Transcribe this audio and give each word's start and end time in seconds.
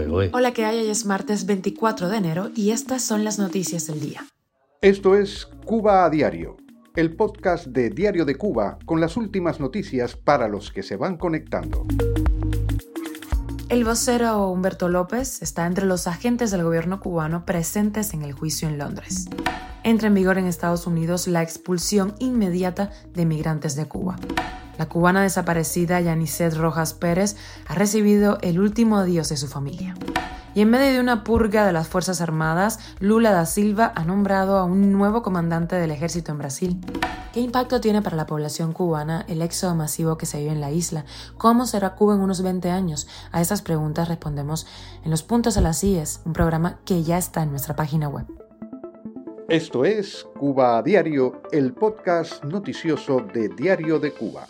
Eh. 0.00 0.30
Hola, 0.32 0.52
que 0.52 0.64
hay? 0.64 0.78
Hoy 0.78 0.88
es 0.88 1.04
martes 1.04 1.44
24 1.44 2.08
de 2.08 2.16
enero 2.16 2.50
y 2.56 2.70
estas 2.70 3.02
son 3.02 3.24
las 3.24 3.38
noticias 3.38 3.86
del 3.86 4.00
día. 4.00 4.24
Esto 4.80 5.16
es 5.16 5.50
Cuba 5.66 6.06
a 6.06 6.10
Diario, 6.10 6.56
el 6.96 7.14
podcast 7.14 7.66
de 7.66 7.90
Diario 7.90 8.24
de 8.24 8.36
Cuba 8.36 8.78
con 8.86 9.02
las 9.02 9.18
últimas 9.18 9.60
noticias 9.60 10.16
para 10.16 10.48
los 10.48 10.72
que 10.72 10.82
se 10.82 10.96
van 10.96 11.18
conectando. 11.18 11.84
El 13.68 13.84
vocero 13.84 14.48
Humberto 14.48 14.88
López 14.88 15.42
está 15.42 15.66
entre 15.66 15.84
los 15.84 16.06
agentes 16.06 16.50
del 16.50 16.64
gobierno 16.64 16.98
cubano 16.98 17.44
presentes 17.44 18.14
en 18.14 18.22
el 18.22 18.32
juicio 18.32 18.68
en 18.68 18.78
Londres. 18.78 19.26
Entra 19.84 20.08
en 20.08 20.14
vigor 20.14 20.38
en 20.38 20.46
Estados 20.46 20.86
Unidos 20.86 21.26
la 21.26 21.42
expulsión 21.42 22.14
inmediata 22.18 22.90
de 23.12 23.26
migrantes 23.26 23.76
de 23.76 23.86
Cuba. 23.86 24.16
La 24.82 24.88
cubana 24.88 25.22
desaparecida 25.22 26.00
Yanicet 26.00 26.56
Rojas 26.56 26.92
Pérez 26.92 27.36
ha 27.68 27.74
recibido 27.76 28.38
el 28.42 28.58
último 28.58 28.96
adiós 28.96 29.28
de 29.28 29.36
su 29.36 29.46
familia. 29.46 29.94
Y 30.56 30.62
en 30.62 30.70
medio 30.70 30.92
de 30.94 30.98
una 30.98 31.22
purga 31.22 31.64
de 31.64 31.72
las 31.72 31.86
Fuerzas 31.86 32.20
Armadas, 32.20 32.80
Lula 32.98 33.30
da 33.30 33.46
Silva 33.46 33.92
ha 33.94 34.02
nombrado 34.02 34.56
a 34.56 34.64
un 34.64 34.90
nuevo 34.90 35.22
comandante 35.22 35.76
del 35.76 35.92
ejército 35.92 36.32
en 36.32 36.38
Brasil. 36.38 36.80
¿Qué 37.32 37.38
impacto 37.38 37.80
tiene 37.80 38.02
para 38.02 38.16
la 38.16 38.26
población 38.26 38.72
cubana 38.72 39.24
el 39.28 39.40
éxodo 39.40 39.76
masivo 39.76 40.18
que 40.18 40.26
se 40.26 40.40
vive 40.40 40.50
en 40.50 40.60
la 40.60 40.72
isla? 40.72 41.04
¿Cómo 41.38 41.64
será 41.64 41.94
Cuba 41.94 42.16
en 42.16 42.20
unos 42.20 42.42
20 42.42 42.68
años? 42.68 43.06
A 43.30 43.40
estas 43.40 43.62
preguntas 43.62 44.08
respondemos 44.08 44.66
en 45.04 45.12
Los 45.12 45.22
Puntos 45.22 45.56
a 45.56 45.60
las 45.60 45.84
IES, 45.84 46.22
un 46.24 46.32
programa 46.32 46.80
que 46.84 47.04
ya 47.04 47.18
está 47.18 47.44
en 47.44 47.50
nuestra 47.50 47.76
página 47.76 48.08
web. 48.08 48.26
Esto 49.48 49.84
es 49.84 50.26
Cuba 50.36 50.78
a 50.78 50.82
Diario, 50.82 51.40
el 51.52 51.72
podcast 51.72 52.42
noticioso 52.42 53.20
de 53.32 53.48
Diario 53.48 54.00
de 54.00 54.12
Cuba. 54.12 54.48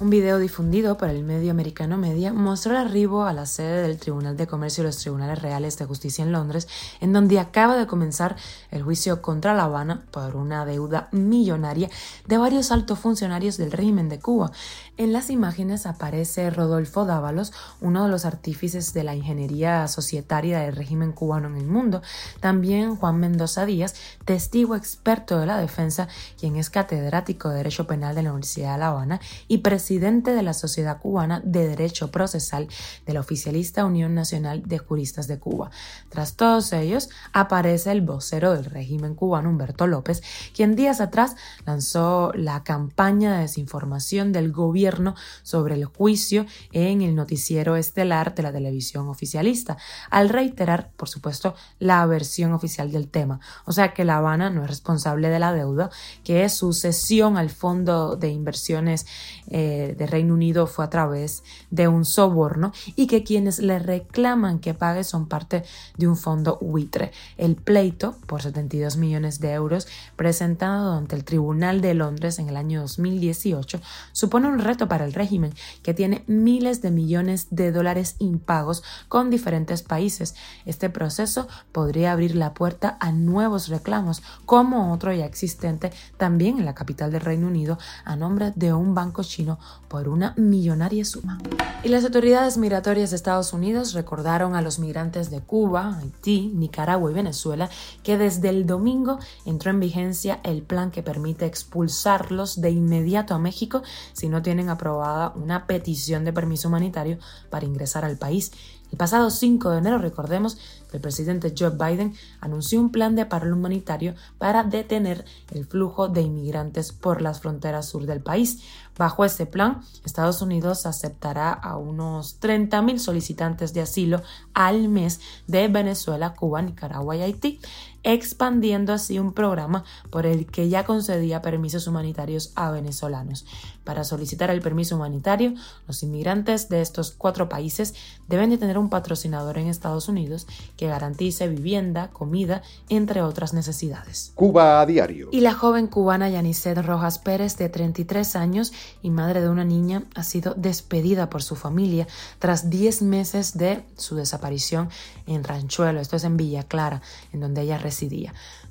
Un 0.00 0.10
video 0.10 0.38
difundido 0.38 0.98
por 0.98 1.08
el 1.08 1.22
medio 1.22 1.52
americano 1.52 1.96
Media 1.96 2.32
mostró 2.32 2.72
el 2.72 2.78
arribo 2.78 3.24
a 3.24 3.32
la 3.32 3.46
sede 3.46 3.82
del 3.82 3.96
Tribunal 3.96 4.36
de 4.36 4.48
Comercio 4.48 4.82
y 4.82 4.86
los 4.86 4.98
Tribunales 4.98 5.40
Reales 5.40 5.78
de 5.78 5.84
Justicia 5.84 6.24
en 6.24 6.32
Londres, 6.32 6.66
en 7.00 7.12
donde 7.12 7.38
acaba 7.38 7.76
de 7.76 7.86
comenzar 7.86 8.34
el 8.72 8.82
juicio 8.82 9.22
contra 9.22 9.54
La 9.54 9.64
Habana 9.64 10.04
por 10.10 10.34
una 10.34 10.66
deuda 10.66 11.08
millonaria 11.12 11.90
de 12.26 12.38
varios 12.38 12.72
altos 12.72 12.98
funcionarios 12.98 13.56
del 13.56 13.70
régimen 13.70 14.08
de 14.08 14.18
Cuba. 14.18 14.50
En 14.96 15.12
las 15.12 15.30
imágenes 15.30 15.86
aparece 15.86 16.50
Rodolfo 16.50 17.04
Dávalos, 17.04 17.52
uno 17.80 18.04
de 18.04 18.10
los 18.10 18.24
artífices 18.24 18.94
de 18.94 19.04
la 19.04 19.14
ingeniería 19.14 19.86
societaria 19.88 20.60
del 20.60 20.76
régimen 20.76 21.12
cubano 21.12 21.48
en 21.48 21.56
el 21.56 21.66
mundo, 21.66 22.02
también 22.40 22.96
Juan 22.96 23.18
Mendoza 23.18 23.64
Díaz, 23.64 23.94
testigo 24.24 24.76
experto 24.76 25.38
de 25.38 25.46
la 25.46 25.58
defensa, 25.58 26.08
quien 26.38 26.56
es 26.56 26.70
catedrático 26.70 27.48
de 27.48 27.56
Derecho 27.56 27.86
Penal 27.86 28.14
de 28.14 28.22
la 28.22 28.30
Universidad 28.30 28.74
de 28.74 28.78
La 28.78 28.88
Habana 28.88 29.20
y 29.48 29.58
presidente 29.74 30.30
de 30.34 30.44
la 30.44 30.54
Sociedad 30.54 31.00
Cubana 31.00 31.40
de 31.44 31.66
Derecho 31.66 32.12
Procesal 32.12 32.68
de 33.06 33.12
la 33.12 33.18
oficialista 33.18 33.84
Unión 33.84 34.14
Nacional 34.14 34.62
de 34.64 34.78
Juristas 34.78 35.26
de 35.26 35.40
Cuba. 35.40 35.72
Tras 36.10 36.36
todos 36.36 36.72
ellos, 36.72 37.08
aparece 37.32 37.90
el 37.90 38.00
vocero 38.00 38.52
del 38.52 38.66
régimen 38.66 39.16
cubano, 39.16 39.50
Humberto 39.50 39.88
López, 39.88 40.22
quien 40.54 40.76
días 40.76 41.00
atrás 41.00 41.34
lanzó 41.66 42.30
la 42.36 42.62
campaña 42.62 43.34
de 43.34 43.40
desinformación 43.40 44.30
del 44.30 44.52
gobierno 44.52 45.16
sobre 45.42 45.74
el 45.74 45.86
juicio 45.86 46.46
en 46.70 47.02
el 47.02 47.16
noticiero 47.16 47.74
estelar 47.74 48.32
de 48.36 48.44
la 48.44 48.52
televisión 48.52 49.08
oficialista, 49.08 49.76
al 50.08 50.28
reiterar, 50.28 50.92
por 50.96 51.08
supuesto, 51.08 51.56
la 51.80 52.06
versión 52.06 52.52
oficial 52.52 52.92
del 52.92 53.08
tema. 53.08 53.40
O 53.64 53.72
sea 53.72 53.92
que 53.92 54.04
La 54.04 54.18
Habana 54.18 54.50
no 54.50 54.62
es 54.62 54.68
responsable 54.68 55.30
de 55.30 55.40
la 55.40 55.52
deuda, 55.52 55.90
que 56.22 56.44
es 56.44 56.52
su 56.52 56.72
cesión 56.72 57.36
al 57.36 57.50
Fondo 57.50 58.14
de 58.14 58.28
Inversiones 58.28 59.06
eh, 59.48 59.63
de 59.96 60.06
Reino 60.06 60.34
Unido 60.34 60.66
fue 60.66 60.84
a 60.84 60.90
través 60.90 61.42
de 61.70 61.88
un 61.88 62.04
soborno 62.04 62.72
y 62.96 63.06
que 63.06 63.24
quienes 63.24 63.58
le 63.58 63.78
reclaman 63.78 64.58
que 64.58 64.74
pague 64.74 65.04
son 65.04 65.26
parte 65.26 65.64
de 65.96 66.08
un 66.08 66.16
fondo 66.16 66.58
buitre. 66.60 67.12
El 67.36 67.56
pleito 67.56 68.16
por 68.26 68.42
72 68.42 68.96
millones 68.96 69.40
de 69.40 69.52
euros 69.52 69.86
presentado 70.16 70.94
ante 70.94 71.16
el 71.16 71.24
Tribunal 71.24 71.80
de 71.80 71.94
Londres 71.94 72.38
en 72.38 72.48
el 72.48 72.56
año 72.56 72.80
2018 72.82 73.80
supone 74.12 74.48
un 74.48 74.58
reto 74.58 74.88
para 74.88 75.04
el 75.04 75.12
régimen 75.12 75.54
que 75.82 75.94
tiene 75.94 76.24
miles 76.26 76.82
de 76.82 76.90
millones 76.90 77.48
de 77.50 77.72
dólares 77.72 78.16
impagos 78.18 78.82
con 79.08 79.30
diferentes 79.30 79.82
países. 79.82 80.34
Este 80.64 80.90
proceso 80.90 81.48
podría 81.72 82.12
abrir 82.12 82.36
la 82.36 82.54
puerta 82.54 82.96
a 83.00 83.12
nuevos 83.12 83.68
reclamos, 83.68 84.22
como 84.46 84.92
otro 84.92 85.12
ya 85.12 85.26
existente 85.26 85.92
también 86.16 86.58
en 86.58 86.64
la 86.64 86.74
capital 86.74 87.10
del 87.10 87.20
Reino 87.20 87.46
Unido 87.46 87.78
a 88.04 88.16
nombre 88.16 88.52
de 88.54 88.72
un 88.72 88.94
banco 88.94 89.22
chino 89.22 89.53
por 89.88 90.08
una 90.08 90.34
millonaria 90.36 91.04
suma. 91.04 91.38
Y 91.82 91.88
las 91.88 92.04
autoridades 92.04 92.56
migratorias 92.56 93.10
de 93.10 93.16
Estados 93.16 93.52
Unidos 93.52 93.92
recordaron 93.92 94.54
a 94.54 94.62
los 94.62 94.78
migrantes 94.78 95.30
de 95.30 95.40
Cuba, 95.40 95.98
Haití, 95.98 96.50
Nicaragua 96.54 97.10
y 97.10 97.14
Venezuela 97.14 97.68
que 98.02 98.16
desde 98.18 98.48
el 98.48 98.66
domingo 98.66 99.18
entró 99.44 99.70
en 99.70 99.80
vigencia 99.80 100.40
el 100.44 100.62
plan 100.62 100.90
que 100.90 101.02
permite 101.02 101.46
expulsarlos 101.46 102.60
de 102.60 102.70
inmediato 102.70 103.34
a 103.34 103.38
México 103.38 103.82
si 104.12 104.28
no 104.28 104.42
tienen 104.42 104.68
aprobada 104.68 105.32
una 105.36 105.66
petición 105.66 106.24
de 106.24 106.32
permiso 106.32 106.68
humanitario 106.68 107.18
para 107.50 107.66
ingresar 107.66 108.04
al 108.04 108.16
país. 108.16 108.52
El 108.94 108.98
pasado 108.98 109.28
5 109.28 109.70
de 109.70 109.78
enero, 109.78 109.98
recordemos 109.98 110.56
que 110.88 110.98
el 110.98 111.00
presidente 111.00 111.52
Joe 111.58 111.70
Biden 111.70 112.14
anunció 112.40 112.80
un 112.80 112.92
plan 112.92 113.16
de 113.16 113.26
paro 113.26 113.52
humanitario 113.52 114.14
para 114.38 114.62
detener 114.62 115.24
el 115.50 115.66
flujo 115.66 116.06
de 116.06 116.22
inmigrantes 116.22 116.92
por 116.92 117.20
las 117.20 117.40
fronteras 117.40 117.88
sur 117.88 118.06
del 118.06 118.20
país. 118.20 118.62
Bajo 118.96 119.24
este 119.24 119.46
plan, 119.46 119.82
Estados 120.04 120.42
Unidos 120.42 120.86
aceptará 120.86 121.52
a 121.52 121.76
unos 121.76 122.40
30.000 122.40 122.98
solicitantes 122.98 123.74
de 123.74 123.80
asilo 123.80 124.22
al 124.52 124.88
mes 124.88 125.20
de 125.48 125.66
Venezuela, 125.66 126.34
Cuba, 126.34 126.62
Nicaragua 126.62 127.16
y 127.16 127.22
Haití 127.22 127.60
expandiendo 128.04 128.92
así 128.92 129.18
un 129.18 129.32
programa 129.32 129.84
por 130.10 130.26
el 130.26 130.46
que 130.46 130.68
ya 130.68 130.84
concedía 130.84 131.42
permisos 131.42 131.86
humanitarios 131.86 132.52
a 132.54 132.70
venezolanos. 132.70 133.46
Para 133.82 134.04
solicitar 134.04 134.50
el 134.50 134.62
permiso 134.62 134.96
humanitario, 134.96 135.54
los 135.86 136.02
inmigrantes 136.02 136.68
de 136.68 136.80
estos 136.80 137.10
cuatro 137.10 137.48
países 137.48 137.94
deben 138.28 138.50
de 138.50 138.58
tener 138.58 138.78
un 138.78 138.88
patrocinador 138.88 139.58
en 139.58 139.66
Estados 139.66 140.08
Unidos 140.08 140.46
que 140.76 140.86
garantice 140.86 141.48
vivienda, 141.48 142.08
comida, 142.08 142.62
entre 142.88 143.22
otras 143.22 143.52
necesidades. 143.52 144.32
Cuba 144.34 144.80
a 144.80 144.86
diario. 144.86 145.28
Y 145.32 145.40
la 145.40 145.52
joven 145.52 145.86
cubana 145.86 146.30
Yanicet 146.30 146.78
Rojas 146.78 147.18
Pérez, 147.18 147.56
de 147.58 147.68
33 147.68 148.36
años 148.36 148.72
y 149.02 149.10
madre 149.10 149.40
de 149.40 149.48
una 149.48 149.64
niña, 149.64 150.04
ha 150.14 150.22
sido 150.22 150.54
despedida 150.54 151.28
por 151.28 151.42
su 151.42 151.56
familia 151.56 152.06
tras 152.38 152.70
10 152.70 153.02
meses 153.02 153.56
de 153.56 153.84
su 153.96 154.16
desaparición 154.16 154.88
en 155.26 155.44
Ranchuelo, 155.44 156.00
esto 156.00 156.16
es 156.16 156.24
en 156.24 156.36
Villa 156.36 156.64
Clara, 156.64 157.02
en 157.32 157.40
donde 157.40 157.62
ella 157.62 157.78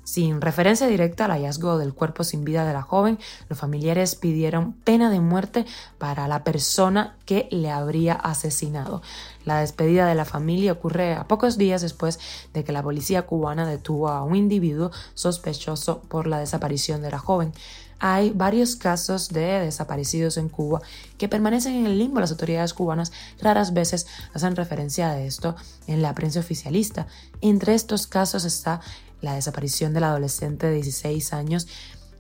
Sin 0.04 0.42
referencia 0.42 0.88
directa 0.88 1.26
al 1.26 1.32
hallazgo 1.32 1.78
del 1.78 1.94
cuerpo 1.94 2.24
sin 2.24 2.44
vida 2.44 2.66
de 2.66 2.74
la 2.74 2.82
joven, 2.82 3.20
los 3.48 3.58
familiares 3.58 4.16
pidieron 4.16 4.74
pena 4.74 5.10
de 5.10 5.20
muerte 5.22 5.66
para 5.98 6.28
la 6.28 6.44
persona 6.44 7.16
que 7.26 7.48
le 7.52 7.72
habría 7.72 8.14
asesinado. 8.14 9.02
La 9.46 9.60
despedida 9.60 10.06
de 10.06 10.16
la 10.16 10.26
familia 10.26 10.74
ocurre 10.74 11.16
a 11.16 11.28
pocos 11.28 11.58
días 11.58 11.82
después 11.82 12.20
de 12.54 12.64
que 12.64 12.74
la 12.74 12.84
policía 12.84 13.24
cubana 13.24 13.66
detuvo 13.66 14.10
a 14.10 14.24
un 14.24 14.36
individuo 14.36 14.92
sospechoso 15.14 16.02
por 16.02 16.28
la 16.28 16.40
desaparición 16.40 17.02
de 17.02 17.12
la 17.12 17.20
joven 17.20 17.54
hay 18.06 18.32
varios 18.32 18.76
casos 18.76 19.30
de 19.30 19.62
desaparecidos 19.62 20.36
en 20.36 20.50
Cuba 20.50 20.82
que 21.18 21.30
permanecen 21.30 21.74
en 21.76 21.86
el 21.86 21.98
limbo. 21.98 22.20
Las 22.20 22.32
autoridades 22.32 22.74
cubanas 22.74 23.14
raras 23.40 23.74
veces 23.74 24.08
hacen 24.34 24.58
referencia 24.58 25.10
a 25.10 25.22
esto 25.22 25.56
en 25.88 26.02
la 26.02 26.14
prensa 26.14 26.42
oficialista. 26.42 27.08
Entre 27.40 27.74
estos 27.74 28.06
casos 28.06 28.44
está 28.44 28.82
la 29.24 29.34
desaparición 29.34 29.94
del 29.94 30.04
adolescente 30.04 30.68
de 30.68 30.76
16 30.76 31.34
años 31.34 31.68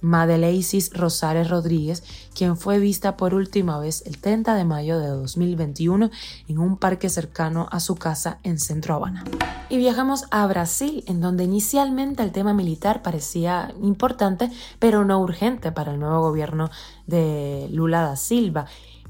Madeleisis 0.03 0.91
Rosales 0.93 1.49
Rodríguez, 1.49 2.03
quien 2.35 2.57
fue 2.57 2.77
vista 2.77 3.15
por 3.15 3.33
última 3.33 3.79
vez 3.79 4.03
el 4.05 4.17
30 4.17 4.53
de 4.53 4.65
mayo 4.65 4.99
de 4.99 5.07
2021 5.07 6.11
en 6.49 6.59
un 6.59 6.77
parque 6.77 7.07
cercano 7.07 7.69
a 7.71 7.79
su 7.79 7.95
casa 7.95 8.37
en 8.43 8.59
Centro 8.59 8.95
Habana. 8.95 9.23
Y 9.69 9.77
viajamos 9.77 10.25
a 10.29 10.45
Brasil, 10.45 11.05
en 11.07 11.21
donde 11.21 11.45
inicialmente 11.45 12.21
el 12.21 12.33
tema 12.33 12.53
militar 12.53 13.01
parecía 13.01 13.73
importante, 13.81 14.51
pero 14.77 15.05
no 15.05 15.19
urgente 15.21 15.71
para 15.71 15.93
el 15.93 15.99
nuevo 15.99 16.19
gobierno 16.19 16.69
de 17.07 17.69
Lula 17.71 18.01
da 18.01 18.17
Silva. 18.17 18.65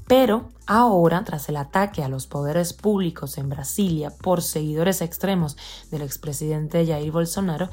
Pero 0.06 0.50
ahora, 0.66 1.24
tras 1.24 1.48
el 1.48 1.56
ataque 1.56 2.02
a 2.02 2.08
los 2.08 2.26
poderes 2.26 2.72
públicos 2.72 3.38
en 3.38 3.48
Brasilia 3.48 4.10
por 4.10 4.42
seguidores 4.42 5.00
extremos 5.00 5.56
del 5.90 6.02
expresidente 6.02 6.86
Jair 6.86 7.10
Bolsonaro, 7.10 7.70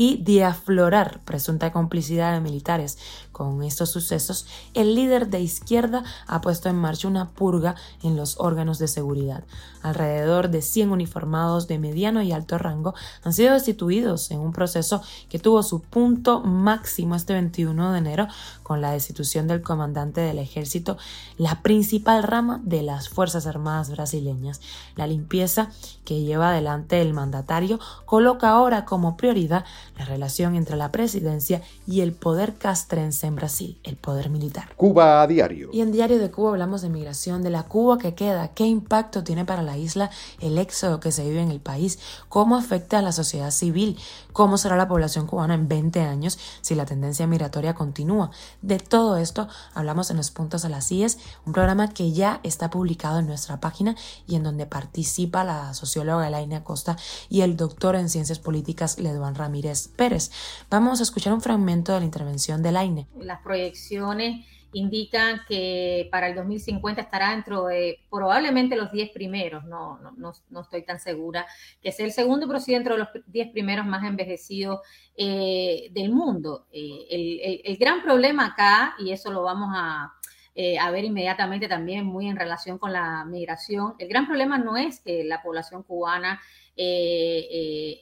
y 0.00 0.22
de 0.22 0.44
aflorar 0.44 1.24
presunta 1.24 1.72
complicidad 1.72 2.32
de 2.32 2.40
militares 2.40 2.98
con 3.38 3.62
estos 3.62 3.90
sucesos, 3.90 4.46
el 4.74 4.96
líder 4.96 5.28
de 5.28 5.40
izquierda 5.40 6.02
ha 6.26 6.40
puesto 6.40 6.68
en 6.68 6.74
marcha 6.74 7.06
una 7.06 7.30
purga 7.30 7.76
en 8.02 8.16
los 8.16 8.34
órganos 8.40 8.80
de 8.80 8.88
seguridad. 8.88 9.44
Alrededor 9.80 10.50
de 10.50 10.60
100 10.60 10.90
uniformados 10.90 11.68
de 11.68 11.78
mediano 11.78 12.20
y 12.20 12.32
alto 12.32 12.58
rango 12.58 12.94
han 13.22 13.32
sido 13.32 13.54
destituidos 13.54 14.32
en 14.32 14.40
un 14.40 14.52
proceso 14.52 15.02
que 15.28 15.38
tuvo 15.38 15.62
su 15.62 15.80
punto 15.80 16.40
máximo 16.40 17.14
este 17.14 17.32
21 17.32 17.92
de 17.92 17.98
enero 17.98 18.26
con 18.64 18.80
la 18.80 18.90
destitución 18.90 19.46
del 19.46 19.62
comandante 19.62 20.20
del 20.20 20.40
ejército, 20.40 20.98
la 21.36 21.62
principal 21.62 22.24
rama 22.24 22.60
de 22.64 22.82
las 22.82 23.08
Fuerzas 23.08 23.46
Armadas 23.46 23.90
brasileñas. 23.90 24.60
La 24.96 25.06
limpieza 25.06 25.70
que 26.04 26.22
lleva 26.22 26.50
adelante 26.50 27.00
el 27.00 27.14
mandatario 27.14 27.78
coloca 28.04 28.50
ahora 28.50 28.84
como 28.84 29.16
prioridad 29.16 29.64
la 29.96 30.06
relación 30.06 30.56
entre 30.56 30.76
la 30.76 30.90
presidencia 30.90 31.62
y 31.86 32.00
el 32.00 32.12
poder 32.12 32.56
castrense 32.56 33.27
en 33.28 33.36
Brasil, 33.36 33.78
el 33.84 33.96
poder 33.96 34.30
militar. 34.30 34.74
Cuba 34.76 35.22
a 35.22 35.26
diario. 35.26 35.70
Y 35.72 35.80
en 35.80 35.92
Diario 35.92 36.18
de 36.18 36.30
Cuba 36.30 36.50
hablamos 36.50 36.82
de 36.82 36.88
migración, 36.88 37.42
de 37.42 37.50
la 37.50 37.64
Cuba 37.64 37.98
que 37.98 38.14
queda, 38.14 38.48
qué 38.48 38.64
impacto 38.64 39.24
tiene 39.24 39.44
para 39.44 39.62
la 39.62 39.76
isla 39.76 40.10
el 40.40 40.58
éxodo 40.58 41.00
que 41.00 41.12
se 41.12 41.24
vive 41.24 41.40
en 41.40 41.50
el 41.50 41.60
país, 41.60 41.98
cómo 42.28 42.56
afecta 42.56 42.98
a 42.98 43.02
la 43.02 43.12
sociedad 43.12 43.50
civil, 43.50 43.98
cómo 44.32 44.58
será 44.58 44.76
la 44.76 44.88
población 44.88 45.26
cubana 45.26 45.54
en 45.54 45.68
20 45.68 46.00
años 46.00 46.38
si 46.60 46.74
la 46.74 46.86
tendencia 46.86 47.26
migratoria 47.26 47.74
continúa. 47.74 48.30
De 48.62 48.78
todo 48.78 49.16
esto 49.16 49.48
hablamos 49.74 50.10
en 50.10 50.16
los 50.16 50.30
puntos 50.30 50.64
a 50.64 50.68
las 50.68 50.90
IES, 50.90 51.18
un 51.46 51.52
programa 51.52 51.88
que 51.88 52.12
ya 52.12 52.40
está 52.42 52.70
publicado 52.70 53.18
en 53.18 53.26
nuestra 53.26 53.60
página 53.60 53.96
y 54.26 54.36
en 54.36 54.42
donde 54.42 54.66
participa 54.66 55.44
la 55.44 55.74
socióloga 55.74 56.28
Elaine 56.28 56.56
Acosta 56.56 56.96
y 57.28 57.42
el 57.42 57.56
doctor 57.56 57.96
en 57.96 58.08
ciencias 58.08 58.38
políticas 58.38 58.98
Leduán 58.98 59.34
Ramírez 59.34 59.88
Pérez. 59.88 60.30
Vamos 60.70 61.00
a 61.00 61.02
escuchar 61.02 61.32
un 61.32 61.40
fragmento 61.40 61.92
de 61.92 62.00
la 62.00 62.04
intervención 62.04 62.62
de 62.62 62.68
Elaine. 62.70 63.06
Las 63.22 63.40
proyecciones 63.42 64.46
indican 64.72 65.40
que 65.48 66.08
para 66.10 66.28
el 66.28 66.34
2050 66.34 67.00
estará 67.00 67.30
dentro 67.30 67.66
de 67.66 68.04
probablemente 68.10 68.76
los 68.76 68.92
10 68.92 69.10
primeros, 69.10 69.64
no, 69.64 69.98
no, 69.98 70.32
no, 70.50 70.60
estoy 70.60 70.82
tan 70.82 71.00
segura, 71.00 71.46
que 71.80 71.88
es 71.88 71.98
el 72.00 72.12
segundo, 72.12 72.46
pero 72.46 72.60
sí 72.60 72.72
dentro 72.72 72.94
de 72.94 73.00
los 73.00 73.08
10 73.26 73.52
primeros 73.52 73.86
más 73.86 74.04
envejecidos 74.04 74.80
eh, 75.16 75.88
del 75.92 76.10
mundo. 76.10 76.66
Eh, 76.70 77.62
el, 77.64 77.76
gran 77.78 78.02
problema 78.02 78.46
acá, 78.46 78.94
y 78.98 79.12
eso 79.12 79.32
lo 79.32 79.42
vamos 79.42 79.70
a, 79.74 80.12
eh, 80.54 80.78
a 80.78 80.90
ver 80.90 81.04
inmediatamente 81.04 81.68
también 81.68 82.04
muy 82.04 82.28
en 82.28 82.36
relación 82.36 82.78
con 82.78 82.92
la 82.92 83.24
migración, 83.24 83.94
el 83.98 84.08
gran 84.08 84.26
problema 84.26 84.58
no 84.58 84.76
es 84.76 85.00
que 85.00 85.24
la 85.24 85.42
población 85.42 85.82
cubana 85.82 86.40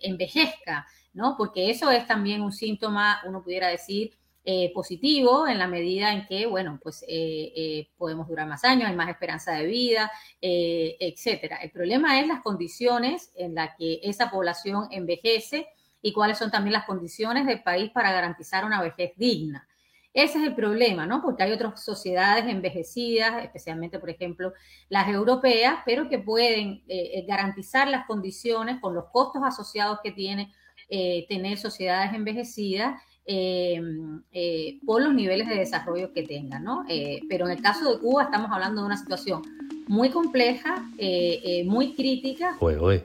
envejezca, 0.03 0.87
¿no? 1.15 1.35
Porque 1.39 1.71
eso 1.71 1.91
es 1.91 2.07
también 2.07 2.43
un 2.43 2.53
síntoma, 2.53 3.23
uno 3.25 3.43
pudiera 3.43 3.69
decir, 3.69 4.13
eh, 4.49 4.71
positivo 4.73 5.49
en 5.49 5.59
la 5.59 5.67
medida 5.67 6.13
en 6.13 6.25
que, 6.25 6.47
bueno, 6.47 6.79
pues 6.81 7.03
eh, 7.09 7.53
eh, 7.57 7.91
podemos 7.99 8.29
durar 8.29 8.47
más 8.47 8.63
años, 8.63 8.89
hay 8.89 8.95
más 8.95 9.09
esperanza 9.09 9.51
de 9.55 9.67
vida, 9.67 10.09
etcétera. 10.41 11.57
El 11.57 11.73
problema 11.73 12.21
es 12.21 12.29
las 12.29 12.43
condiciones 12.43 13.33
en 13.35 13.57
las 13.57 13.75
que 13.77 13.99
esa 14.05 14.31
población 14.31 14.87
envejece 14.93 15.67
y 16.01 16.13
cuáles 16.13 16.39
son 16.39 16.53
también 16.53 16.75
las 16.75 16.85
condiciones 16.85 17.45
del 17.45 17.65
país 17.65 17.91
para 17.91 18.13
garantizar 18.13 18.65
una 18.65 18.81
vejez 18.81 19.15
digna. 19.17 19.67
Ese 20.15 20.39
es 20.39 20.45
el 20.45 20.55
problema, 20.55 21.07
¿no? 21.07 21.23
Porque 21.23 21.43
hay 21.43 21.51
otras 21.51 21.85
sociedades 21.85 22.47
envejecidas, 22.47 23.43
especialmente, 23.43 23.99
por 23.99 24.11
ejemplo, 24.11 24.53
las 24.89 25.09
europeas, 25.09 25.81
pero 25.85 26.09
que 26.09 26.21
pueden 26.21 26.85
garantizar 27.27 27.89
las 27.89 28.07
condiciones 28.07 28.79
con 28.81 28.95
los 28.95 29.07
costos 29.07 29.43
asociados 29.45 29.99
que 30.05 30.13
tiene 30.13 30.53
tener 31.29 31.59
sociedades 31.59 32.15
envejecidas 32.15 33.03
eh, 33.27 33.81
eh, 34.33 34.79
por 34.87 35.03
los 35.03 35.13
niveles 35.13 35.49
de 35.49 35.57
desarrollo 35.57 36.13
que 36.13 36.23
tengan, 36.23 36.63
¿no? 36.63 36.85
Eh, 36.89 37.21
pero 37.29 37.47
en 37.47 37.53
el 37.53 37.63
caso 37.63 37.93
de 37.93 37.99
Cuba 37.99 38.25
estamos 38.25 38.51
hablando 38.53 38.83
de 38.83 38.87
una 38.87 38.97
situación 38.97 39.43
muy 39.89 40.11
compleja, 40.11 40.91
eh, 40.99 41.41
eh, 41.45 41.65
muy 41.65 41.95
crítica. 41.95 42.57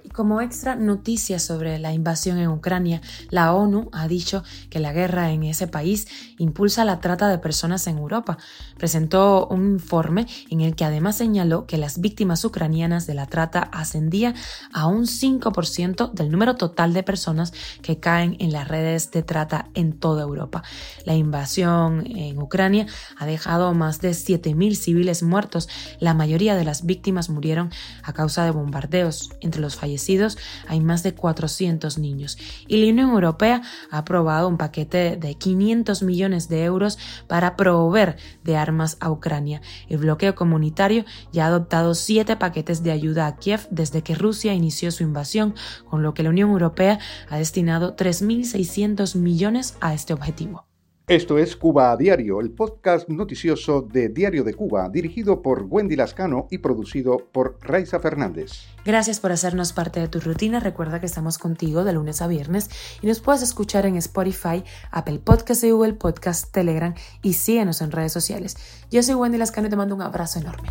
Y 0.03 0.09
como 0.09 0.41
extra 0.41 0.75
noticia 0.75 1.37
sobre 1.37 1.77
la 1.77 1.93
invasión 1.93 2.39
en 2.39 2.49
Ucrania, 2.49 3.01
la 3.29 3.53
ONU 3.53 3.89
ha 3.91 4.07
dicho 4.07 4.43
que 4.69 4.79
la 4.79 4.91
guerra 4.91 5.31
en 5.31 5.43
ese 5.43 5.67
país 5.67 6.07
impulsa 6.37 6.83
la 6.83 6.99
trata 6.99 7.29
de 7.29 7.37
personas 7.37 7.85
en 7.87 7.99
Europa. 7.99 8.37
Presentó 8.77 9.47
un 9.47 9.73
informe 9.73 10.25
en 10.49 10.61
el 10.61 10.75
que 10.75 10.85
además 10.85 11.17
señaló 11.17 11.67
que 11.67 11.77
las 11.77 12.01
víctimas 12.01 12.43
ucranianas 12.45 13.05
de 13.05 13.13
la 13.13 13.27
trata 13.27 13.59
ascendían 13.71 14.33
a 14.73 14.87
un 14.87 15.05
5% 15.05 16.11
del 16.11 16.31
número 16.31 16.55
total 16.55 16.93
de 16.93 17.03
personas 17.03 17.53
que 17.83 17.99
caen 17.99 18.37
en 18.39 18.51
las 18.51 18.67
redes 18.67 19.11
de 19.11 19.21
trata 19.21 19.69
en 19.75 19.93
toda 19.93 20.23
Europa. 20.23 20.63
La 21.05 21.15
invasión 21.15 22.07
en 22.07 22.39
Ucrania 22.41 22.87
ha 23.17 23.25
dejado 23.25 23.73
más 23.73 24.01
de 24.01 24.11
7.000 24.11 24.75
civiles 24.75 25.21
muertos, 25.21 25.69
la 25.99 26.13
mayoría 26.13 26.55
de 26.55 26.65
las 26.65 26.70
víctimas 26.85 27.29
murieron 27.29 27.69
a 28.03 28.13
causa 28.13 28.45
de 28.45 28.51
bombardeos. 28.51 29.31
Entre 29.41 29.61
los 29.61 29.75
fallecidos 29.75 30.37
hay 30.67 30.79
más 30.79 31.03
de 31.03 31.13
400 31.13 31.97
niños. 31.97 32.37
Y 32.67 32.77
la 32.77 32.91
Unión 32.91 33.09
Europea 33.09 33.61
ha 33.91 33.97
aprobado 33.99 34.47
un 34.47 34.57
paquete 34.57 35.17
de 35.17 35.35
500 35.35 36.03
millones 36.03 36.47
de 36.49 36.63
euros 36.63 36.97
para 37.27 37.55
proveer 37.55 38.17
de 38.43 38.57
armas 38.57 38.97
a 38.99 39.11
Ucrania. 39.11 39.61
El 39.89 39.97
bloqueo 39.97 40.35
comunitario 40.35 41.05
ya 41.31 41.45
ha 41.45 41.47
adoptado 41.47 41.93
siete 41.93 42.35
paquetes 42.37 42.83
de 42.83 42.91
ayuda 42.91 43.27
a 43.27 43.35
Kiev 43.35 43.67
desde 43.69 44.01
que 44.01 44.15
Rusia 44.15 44.53
inició 44.53 44.91
su 44.91 45.03
invasión, 45.03 45.55
con 45.89 46.03
lo 46.03 46.13
que 46.13 46.23
la 46.23 46.29
Unión 46.29 46.49
Europea 46.49 46.99
ha 47.29 47.37
destinado 47.37 47.95
3.600 47.95 49.15
millones 49.15 49.75
a 49.81 49.93
este 49.93 50.13
objetivo. 50.13 50.70
Esto 51.07 51.37
es 51.37 51.55
Cuba 51.57 51.91
a 51.91 51.97
Diario, 51.97 52.39
el 52.39 52.51
podcast 52.51 53.09
noticioso 53.09 53.81
de 53.81 54.07
Diario 54.07 54.43
de 54.43 54.53
Cuba, 54.53 54.87
dirigido 54.87 55.41
por 55.41 55.65
Wendy 55.67 55.95
Lascano 55.95 56.47
y 56.49 56.59
producido 56.59 57.17
por 57.31 57.57
Raiza 57.61 57.99
Fernández. 57.99 58.51
Gracias 58.85 59.19
por 59.19 59.31
hacernos 59.31 59.73
parte 59.73 59.99
de 59.99 60.07
tu 60.07 60.19
rutina. 60.19 60.59
Recuerda 60.59 60.99
que 60.99 61.07
estamos 61.07 61.37
contigo 61.37 61.83
de 61.83 61.93
lunes 61.93 62.21
a 62.21 62.27
viernes 62.27 62.69
y 63.01 63.07
nos 63.07 63.19
puedes 63.19 63.41
escuchar 63.41 63.85
en 63.85 63.97
Spotify, 63.97 64.63
Apple 64.91 65.19
Podcast 65.19 65.63
Google 65.63 65.93
Podcast, 65.93 66.51
Telegram 66.51 66.93
y 67.21 67.33
síguenos 67.33 67.81
en 67.81 67.91
redes 67.91 68.13
sociales. 68.13 68.55
Yo 68.89 69.03
soy 69.03 69.15
Wendy 69.15 69.37
Lascano 69.37 69.67
y 69.67 69.69
te 69.69 69.75
mando 69.75 69.95
un 69.95 70.01
abrazo 70.01 70.39
enorme. 70.39 70.69